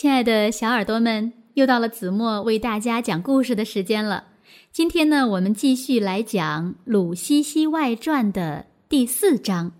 [0.00, 4.28] 亲爱的小耳朵们，又到了子墨为大家讲故事的时间了。
[4.70, 9.72] 今天呢，我们继续来讲《鲁西西外传》的第四章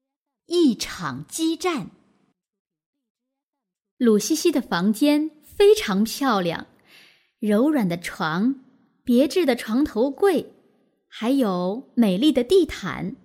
[0.48, 1.90] ——一场激战。
[3.98, 6.66] 鲁西西的房间非常漂亮，
[7.38, 8.64] 柔软的床、
[9.04, 10.50] 别致的床头柜，
[11.06, 13.16] 还有美丽的地毯。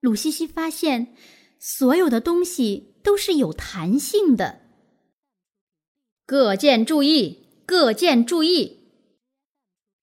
[0.00, 1.14] 鲁西西发现，
[1.60, 4.62] 所有的东西都是有弹性的。
[6.28, 7.38] 各舰注意！
[7.64, 8.78] 各舰注意！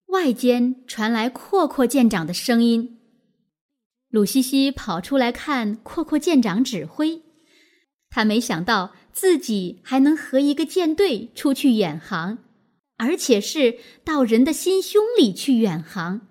[0.06, 2.98] 外间传来阔阔舰长的声音。
[4.08, 7.22] 鲁西西跑出来看阔阔舰长指挥，
[8.10, 12.38] 他没想到自己还能和一个舰队出去远航，
[12.96, 16.22] 而且是到人的心胸里去远航。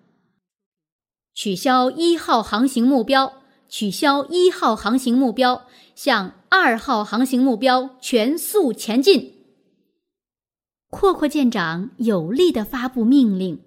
[1.34, 9.41] 取消一号航行目标，取消一号航行目标，向二号航行目标全速前进。
[10.92, 13.62] 阔阔舰长有力的发布命令。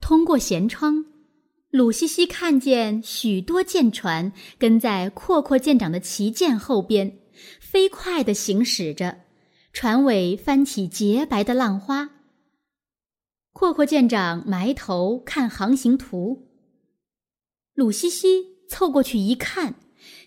[0.00, 1.06] 通过舷窗，
[1.70, 7.20] 鲁西西看见许多舰船跟在阔阔舰长的旗舰后边，
[7.60, 9.20] 飞快的行驶着，
[9.72, 12.10] 船尾翻起洁白的浪花。
[13.52, 16.48] 阔阔舰长埋头看航行图，
[17.74, 19.76] 鲁西西凑过去一看，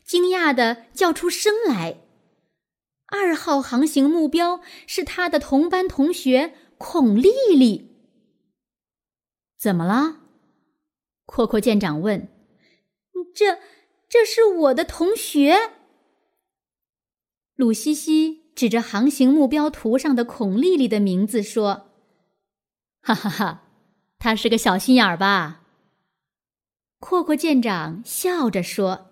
[0.06, 2.03] 惊讶的叫出声来。
[3.14, 7.96] 二号航行目标是他的同班同学孔丽丽。
[9.60, 10.22] 怎么了？
[11.28, 12.28] 阔阔舰长问。
[13.36, 13.60] 这，
[14.10, 15.74] 这是我的同学。
[17.56, 21.92] 鲁西西指着航行目标图上的孔丽丽的名字说
[23.00, 23.64] ：“哈哈哈，
[24.18, 25.62] 她是个小心眼儿吧？”
[27.00, 29.12] 阔阔舰长笑着说：“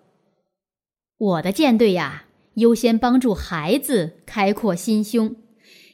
[1.16, 5.36] 我的舰队呀。”优先帮助孩子开阔心胸，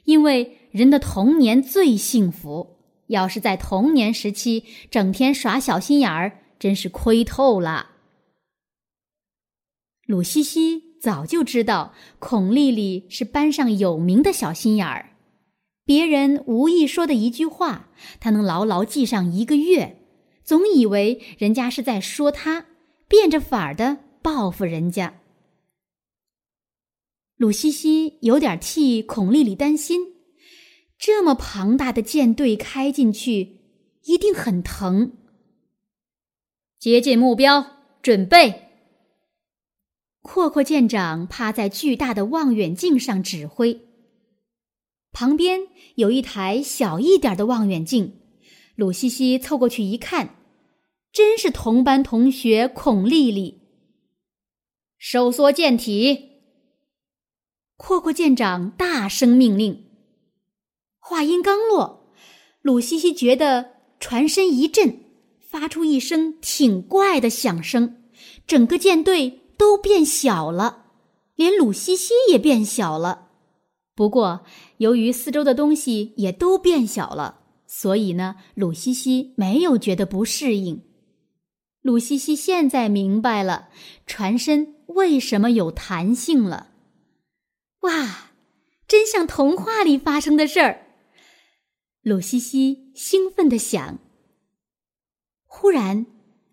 [0.04, 2.78] 因为人的童年最幸福。
[3.08, 7.92] 要是在童年时期整天耍小心眼儿，真是亏透了。
[10.06, 15.10] 鲁西西早就知道孔丽丽是班上有名的小心眼儿，
[15.86, 17.88] 别人无意说的一句话，
[18.20, 20.02] 她能牢牢记上一个月，
[20.44, 22.66] 总以为人家是在说她，
[23.08, 25.14] 变着法儿的报复人家。
[27.38, 30.00] 鲁西西有点替孔丽丽担心，
[30.98, 33.60] 这么庞大的舰队开进去，
[34.06, 35.12] 一定很疼。
[36.80, 37.64] 接近目标，
[38.02, 38.62] 准备。
[40.20, 43.82] 阔阔舰长趴在巨大的望远镜上指挥，
[45.12, 45.60] 旁边
[45.94, 48.18] 有一台小一点的望远镜。
[48.74, 50.34] 鲁西西凑过去一看，
[51.12, 53.60] 真是同班同学孔丽丽。
[54.98, 56.27] 收缩舰体。
[57.78, 59.84] 阔阔舰长大声命令。
[60.98, 62.12] 话音刚落，
[62.60, 64.98] 鲁西西觉得船身一震，
[65.40, 68.02] 发出一声挺怪的响声，
[68.48, 70.86] 整个舰队都变小了，
[71.36, 73.28] 连鲁西西也变小了。
[73.94, 74.44] 不过，
[74.78, 80.82] 由于四周的东西也都变小了，所以呢，鲁西西没有觉得不适应。
[81.80, 83.68] 鲁西西现在明白了
[84.04, 86.70] 船身为什么有弹性了。
[87.80, 88.30] 哇，
[88.88, 90.86] 真像童话里发生的事儿！
[92.02, 93.98] 鲁西西兴奋的想。
[95.46, 96.06] 忽然，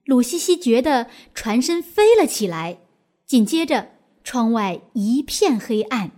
[0.06, 2.80] 鲁西西觉得船身飞了起来，
[3.26, 3.92] 紧接着
[4.24, 6.12] 窗外一片黑暗。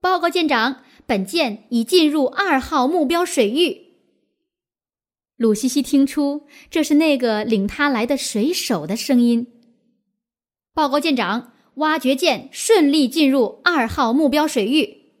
[0.00, 3.90] 报告舰长，本舰已进入二号目标水域。
[5.36, 9.46] 鲁西西听出这是那个领他来的水手的声音。
[10.74, 11.52] 报告舰长。
[11.76, 15.12] 挖掘舰顺利进入二号目标水域。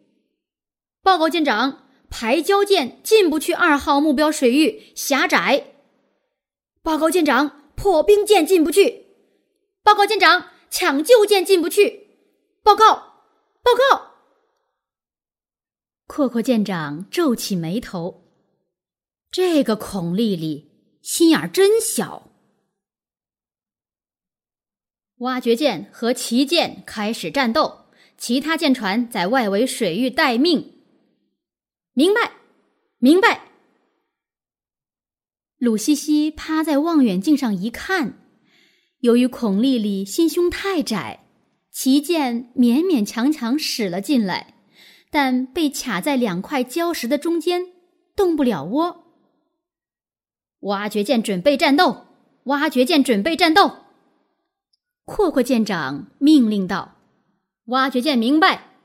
[1.02, 5.72] 报告舰长，排胶舰进不去二号目标水域，狭窄。
[6.82, 9.06] 报告舰长，破冰舰进不去。
[9.82, 12.08] 报告舰长，抢救舰进不去。
[12.62, 12.94] 报告，
[13.62, 14.10] 报告。
[16.06, 18.24] 阔阔舰长皱起眉头，
[19.30, 20.70] 这个孔丽丽
[21.00, 22.29] 心眼真小。
[25.20, 27.86] 挖掘舰和旗舰开始战斗，
[28.16, 30.80] 其他舰船在外围水域待命。
[31.92, 32.32] 明白，
[32.98, 33.48] 明白。
[35.58, 38.18] 鲁西西趴在望远镜上一看，
[39.00, 41.26] 由于孔丽丽心胸太窄，
[41.70, 44.54] 旗舰勉勉强强驶了进来，
[45.10, 47.66] 但被卡在两块礁石的中间，
[48.16, 49.04] 动不了窝。
[50.60, 52.06] 挖掘舰准备战斗，
[52.44, 53.89] 挖掘舰准备战斗。
[55.12, 56.94] 阔阔舰长命令道
[57.66, 58.76] ：“挖掘舰明白，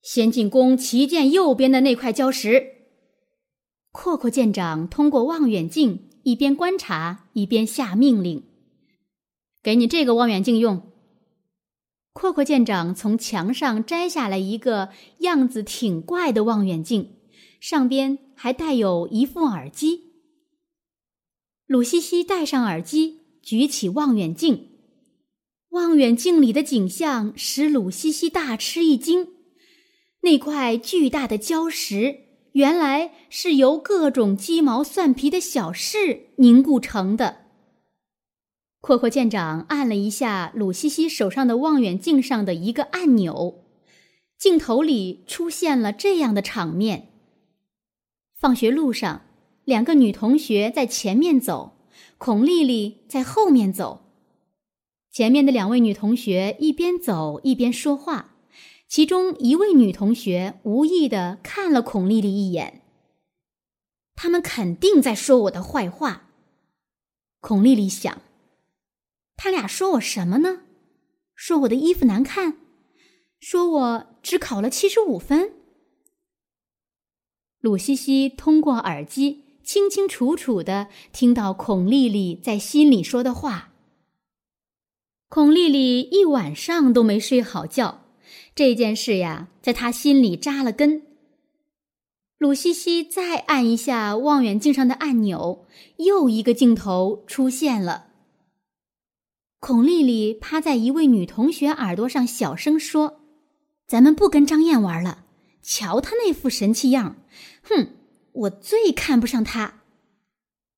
[0.00, 2.86] 先进攻旗舰右边的那块礁石。
[3.92, 8.44] 阔阔舰长通过望远镜一边观察一边下命令
[9.62, 10.90] ：“给你这个望远镜用。”
[12.14, 17.16] 阔阔舰长从墙上摘下来一个样子挺怪的望远镜，
[17.60, 20.14] 上边还带有一副耳机。
[21.66, 24.70] 鲁西西戴上耳机，举起望远镜，
[25.74, 29.30] 望远镜里的景象使鲁西西大吃一惊。
[30.20, 32.20] 那块巨大的礁石，
[32.52, 37.38] 原来是由各种鸡毛蒜皮的小事凝固成的。
[38.80, 43.64] 阔阔舰长按了一下鲁西西手上的望远镜上的一个按钮，
[44.38, 47.08] 镜头里出现了这样的场面：
[48.38, 49.22] 放学路上，
[49.64, 51.76] 两个女同学在前面走，
[52.16, 54.03] 孔丽丽在后面走。
[55.14, 58.34] 前面的两位女同学一边走一边说话，
[58.88, 62.82] 其中一位女同学无意的看了孔丽丽一眼。
[64.16, 66.30] 他们肯定在说我的坏话，
[67.38, 68.22] 孔丽丽想。
[69.36, 70.62] 他俩说我什么呢？
[71.36, 72.58] 说我的衣服难看，
[73.38, 75.52] 说我只考了七十五分。
[77.60, 83.73] 鲁西西通过耳机清清楚楚的听到孔丽丽在心里说的话。
[85.28, 88.04] 孔丽丽一晚上都没睡好觉，
[88.54, 91.02] 这件事呀，在她心里扎了根。
[92.38, 95.66] 鲁西西再按一下望远镜上的按钮，
[95.96, 98.08] 又一个镜头出现了。
[99.58, 103.22] 孔丽丽趴在一位女同学耳朵上，小声说
[103.88, 105.24] ：“咱们不跟张燕玩了。
[105.62, 107.16] 瞧她那副神气样，
[107.62, 107.88] 哼，
[108.32, 109.80] 我最看不上她。”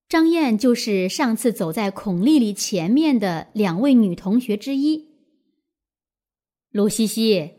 [0.09, 5.09] 张燕就是上次走在孔丽丽前面的两位女同学之一。
[6.71, 7.55] 鲁西西，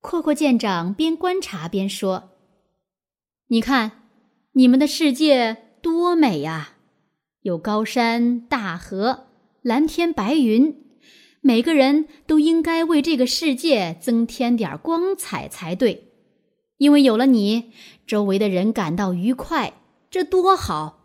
[0.00, 2.30] 阔阔舰长边观察边说
[3.48, 4.08] ：“你看，
[4.52, 6.76] 你们的世界多美呀，
[7.42, 9.24] 有高山大河。”
[9.60, 10.86] 蓝天白云，
[11.40, 16.12] 每个人都应该为这个世界增添点光彩才对。
[16.76, 17.72] 因为有了你，
[18.06, 19.72] 周围的人感到愉快，
[20.08, 20.95] 这多好！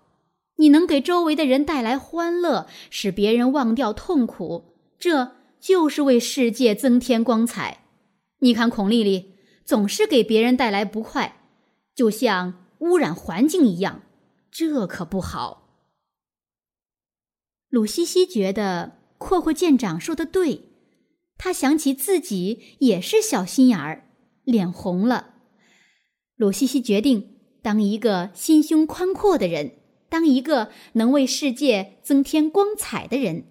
[0.62, 7.86] 你能给周围的人带来欢乐，使别人忘掉痛苦，这就是为世界增添光彩。
[8.42, 9.34] 你看，孔丽丽
[9.66, 11.42] 总是给别人带来不快，
[11.96, 14.04] 就像污染环境一样，
[14.52, 15.80] 这可不好。
[17.70, 20.66] 鲁西西觉得阔阔舰长说的对，
[21.40, 24.12] 他想起自己也是小心眼儿，
[24.44, 25.34] 脸红了。
[26.36, 29.81] 鲁西西决定当一个心胸宽阔的人，
[30.12, 33.46] 当一个能为世界增添光彩的人。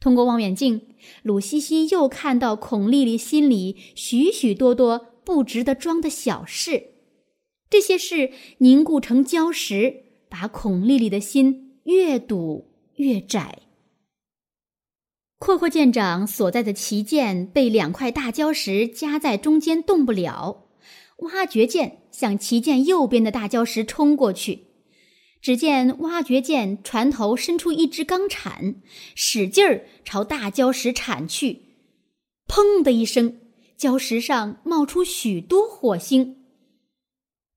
[0.00, 6.92] 通过望远镜，鲁西西又看到孔丽丽心里许许多多不值得装的小事，
[7.68, 12.68] 这些事凝固成礁石，把孔丽丽的心越堵。
[12.96, 13.60] 越窄。
[15.38, 20.66] 阔阔舰长所在的旗舰被两块大礁石夹在中间，动不了。
[21.16, 24.66] 挖掘舰向旗舰右边的大礁石冲过去，
[25.42, 28.76] 只见挖掘舰船头伸出一只钢铲，
[29.16, 31.62] 使劲儿朝大礁石铲去。
[32.46, 33.40] 砰的一声，
[33.76, 36.44] 礁石上冒出许多火星，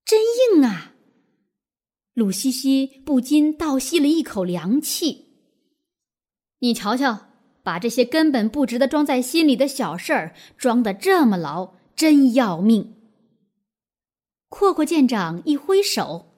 [0.04, 0.20] 真
[0.52, 0.94] 硬啊！
[2.12, 5.26] 鲁西西不禁倒吸了一口凉气。
[6.58, 7.28] 你瞧瞧，
[7.62, 12.94] 把这些根本不值得装在心里的小事儿装得这么牢，真要命！
[14.48, 16.35] 阔阔舰长一挥手，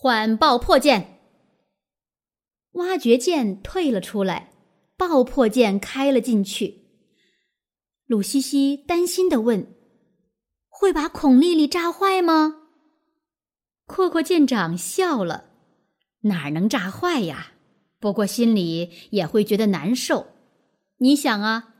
[0.00, 1.18] 换爆破舰。
[2.74, 4.52] 挖掘舰退了出来，
[4.96, 6.84] 爆破舰开了进去。
[8.06, 9.74] 鲁西西担心的问
[10.70, 12.68] ：“会把孔丽丽炸坏吗？”
[13.86, 15.46] 阔阔舰长笑了
[16.22, 17.54] ：“哪能炸坏呀？”
[17.98, 20.28] 不过心里也会觉得难受。
[20.98, 21.74] 你想啊，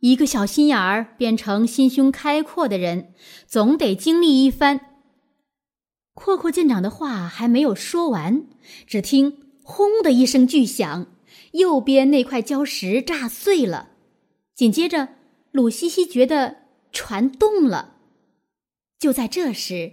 [0.00, 3.14] 一个小心眼儿变成心胸开阔的人，
[3.46, 4.91] 总得经历一番。
[6.14, 8.46] 阔阔舰长的话还没有说完，
[8.86, 11.06] 只听“轰”的一声巨响，
[11.52, 13.90] 右边那块礁石炸碎了。
[14.54, 15.08] 紧接着，
[15.50, 16.56] 鲁西西觉得
[16.92, 17.96] 船动了。
[18.98, 19.92] 就在这时，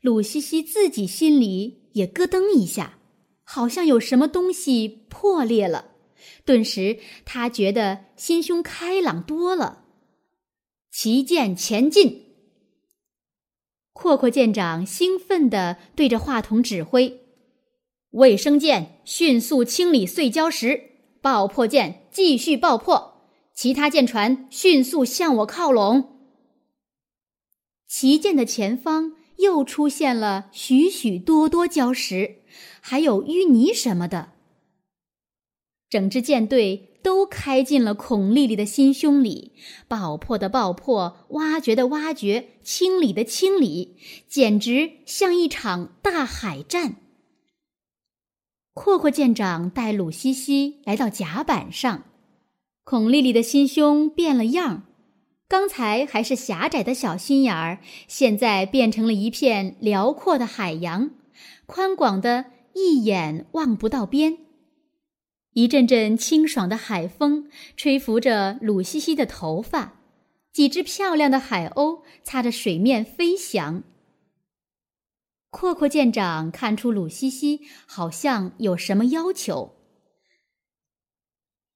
[0.00, 2.98] 鲁西西自己心里也咯噔一下。
[3.46, 5.92] 好像有什么东西破裂了，
[6.46, 9.84] 顿时他觉得心胸开朗多了。
[10.90, 12.23] 旗舰前进！
[13.94, 17.20] 阔阔舰长兴奋地对着话筒指挥
[18.10, 20.90] ：“卫生舰迅速清理碎礁石，
[21.22, 23.22] 爆破舰继续爆破，
[23.54, 26.18] 其他舰船迅速向我靠拢。”
[27.88, 32.42] 旗舰的前方又出现了许许多多礁石，
[32.80, 34.32] 还有淤泥什么的。
[35.88, 39.52] 整支舰队都开进了孔丽丽的心胸里，
[39.86, 46.96] 爆破的爆破，挖掘的挖掘，清理的清理，简直像一场大海战。
[48.72, 52.04] 阔阔舰长带鲁西西来到甲板上，
[52.84, 54.84] 孔丽丽的心胸变了样，
[55.46, 61.10] 刚才还是狭窄的小心眼儿，现在变成了一片辽阔的海洋，
[61.66, 64.38] 宽广的一眼望不到边。
[65.54, 70.00] 一阵阵清爽的海风吹拂着鲁西西的头发，
[70.52, 73.82] 几只漂亮的海鸥擦着水面飞翔。
[75.50, 79.76] 阔阔舰长看出鲁西西好像有什么要求，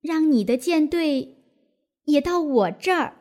[0.00, 1.36] 让你的舰队
[2.06, 3.18] 也到我这儿。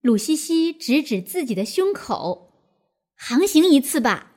[0.00, 2.52] 鲁西西指指自己的胸口，
[3.14, 4.32] 航行一次吧。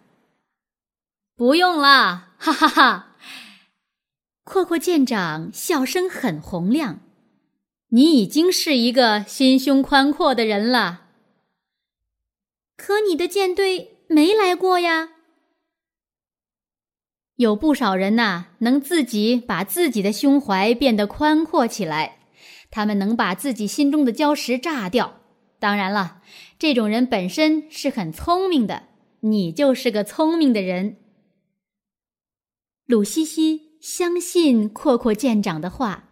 [1.36, 3.14] 不用了，哈哈哈。
[4.46, 7.02] 阔阔舰长笑声很洪亮，
[7.90, 11.08] 你已经是一个心胸宽阔的人了。
[12.78, 15.10] 可你的舰队没来过呀。
[17.38, 22.20] 有不少人呐，能自己把自己的胸怀变得宽阔起来，
[22.70, 25.22] 他们能把自己心中的礁石炸掉。
[25.58, 26.22] 当然了，
[26.60, 28.84] 这种人本身是很聪明的，
[29.22, 30.98] 你就是个聪明的人。
[32.86, 33.64] 鲁西西。
[33.86, 36.06] 相信阔阔舰长的话，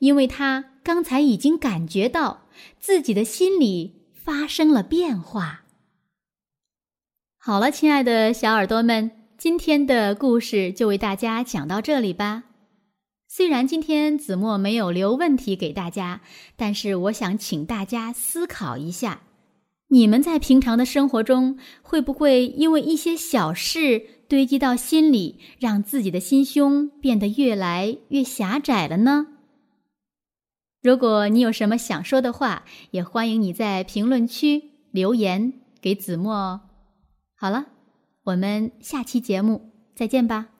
[0.00, 2.48] 因为他刚才已经感觉到
[2.80, 5.62] 自己的心里发生了变化。
[7.38, 12.42] 好了，亲爱的小耳朵们，今天的故事就为大家讲到这里吧。
[13.28, 16.22] 虽然今天子墨没有留问题给大家，
[16.56, 19.22] 但是我想请大家思考一下：
[19.90, 24.21] 你们在平常的生活中，会不会因为一些小事？
[24.32, 29.26] 堆积到心里，让自己的心胸变得越来越狭窄了呢。
[30.80, 36.60] 如果你有什么想说的话，也欢迎你在评论区留言给子墨哦。
[37.36, 37.66] 好了，
[38.24, 40.51] 我们下期节目再见吧。